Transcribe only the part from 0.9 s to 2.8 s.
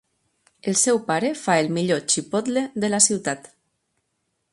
pare fa el millor xipotle